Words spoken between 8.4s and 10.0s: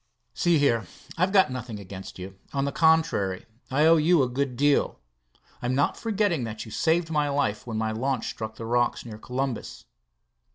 the rocks near Columbus."